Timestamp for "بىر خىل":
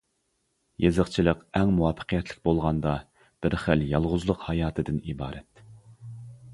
3.47-3.87